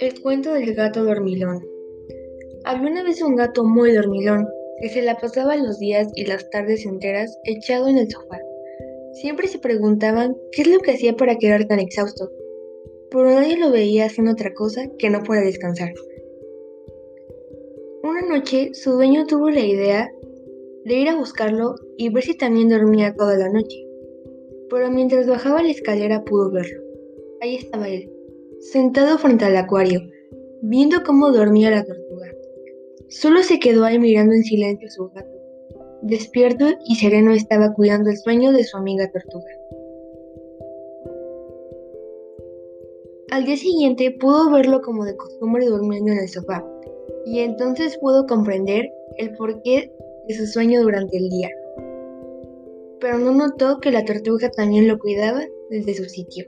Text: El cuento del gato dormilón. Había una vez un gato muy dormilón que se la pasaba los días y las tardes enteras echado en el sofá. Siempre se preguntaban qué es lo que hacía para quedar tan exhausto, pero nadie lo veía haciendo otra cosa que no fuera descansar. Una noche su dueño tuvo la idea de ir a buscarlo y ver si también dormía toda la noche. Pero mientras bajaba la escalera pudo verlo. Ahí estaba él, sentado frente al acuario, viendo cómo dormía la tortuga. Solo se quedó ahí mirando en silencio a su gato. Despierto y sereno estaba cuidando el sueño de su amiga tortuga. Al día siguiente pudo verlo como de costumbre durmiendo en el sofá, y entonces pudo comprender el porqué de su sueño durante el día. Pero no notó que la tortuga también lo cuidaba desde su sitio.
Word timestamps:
El 0.00 0.18
cuento 0.22 0.54
del 0.54 0.74
gato 0.74 1.04
dormilón. 1.04 1.62
Había 2.64 2.90
una 2.90 3.04
vez 3.04 3.20
un 3.20 3.36
gato 3.36 3.64
muy 3.64 3.92
dormilón 3.92 4.48
que 4.80 4.88
se 4.88 5.02
la 5.02 5.18
pasaba 5.18 5.56
los 5.56 5.78
días 5.78 6.08
y 6.14 6.24
las 6.24 6.48
tardes 6.48 6.86
enteras 6.86 7.38
echado 7.44 7.86
en 7.86 7.98
el 7.98 8.10
sofá. 8.10 8.40
Siempre 9.12 9.46
se 9.46 9.58
preguntaban 9.58 10.34
qué 10.52 10.62
es 10.62 10.68
lo 10.68 10.78
que 10.78 10.92
hacía 10.92 11.14
para 11.16 11.36
quedar 11.36 11.66
tan 11.66 11.80
exhausto, 11.80 12.30
pero 13.10 13.26
nadie 13.26 13.58
lo 13.58 13.70
veía 13.70 14.06
haciendo 14.06 14.32
otra 14.32 14.54
cosa 14.54 14.88
que 14.98 15.10
no 15.10 15.22
fuera 15.22 15.42
descansar. 15.42 15.92
Una 18.02 18.22
noche 18.22 18.70
su 18.72 18.92
dueño 18.92 19.26
tuvo 19.26 19.50
la 19.50 19.60
idea 19.60 20.10
de 20.86 20.94
ir 20.94 21.10
a 21.10 21.18
buscarlo 21.18 21.74
y 21.98 22.08
ver 22.08 22.22
si 22.22 22.38
también 22.38 22.70
dormía 22.70 23.14
toda 23.14 23.36
la 23.36 23.50
noche. 23.50 23.86
Pero 24.70 24.90
mientras 24.90 25.26
bajaba 25.26 25.62
la 25.62 25.72
escalera 25.72 26.24
pudo 26.24 26.50
verlo. 26.50 26.80
Ahí 27.42 27.56
estaba 27.56 27.86
él, 27.86 28.10
sentado 28.60 29.16
frente 29.16 29.46
al 29.46 29.56
acuario, 29.56 30.00
viendo 30.60 31.02
cómo 31.04 31.32
dormía 31.32 31.70
la 31.70 31.84
tortuga. 31.84 32.26
Solo 33.08 33.42
se 33.42 33.58
quedó 33.58 33.84
ahí 33.84 33.98
mirando 33.98 34.34
en 34.34 34.44
silencio 34.44 34.86
a 34.86 34.90
su 34.90 35.08
gato. 35.08 35.30
Despierto 36.02 36.66
y 36.86 36.96
sereno 36.96 37.32
estaba 37.32 37.72
cuidando 37.72 38.10
el 38.10 38.18
sueño 38.18 38.52
de 38.52 38.64
su 38.64 38.76
amiga 38.76 39.10
tortuga. 39.10 39.50
Al 43.30 43.44
día 43.44 43.56
siguiente 43.56 44.10
pudo 44.20 44.50
verlo 44.50 44.82
como 44.82 45.04
de 45.04 45.16
costumbre 45.16 45.64
durmiendo 45.66 46.12
en 46.12 46.18
el 46.18 46.28
sofá, 46.28 46.64
y 47.24 47.40
entonces 47.40 47.96
pudo 47.98 48.26
comprender 48.26 48.92
el 49.16 49.34
porqué 49.36 49.90
de 50.28 50.34
su 50.34 50.46
sueño 50.46 50.82
durante 50.82 51.16
el 51.16 51.30
día. 51.30 51.48
Pero 53.00 53.18
no 53.18 53.32
notó 53.32 53.80
que 53.80 53.90
la 53.90 54.04
tortuga 54.04 54.50
también 54.50 54.86
lo 54.86 54.98
cuidaba 54.98 55.42
desde 55.70 55.94
su 55.94 56.04
sitio. 56.04 56.46